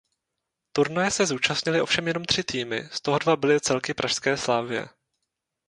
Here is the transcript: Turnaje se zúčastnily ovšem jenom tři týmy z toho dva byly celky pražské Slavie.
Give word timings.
Turnaje 0.77 1.11
se 1.11 1.25
zúčastnily 1.25 1.81
ovšem 1.81 2.07
jenom 2.07 2.25
tři 2.25 2.43
týmy 2.43 2.89
z 2.91 3.01
toho 3.01 3.19
dva 3.19 3.35
byly 3.35 3.61
celky 3.61 3.93
pražské 3.93 4.37
Slavie. 4.37 4.87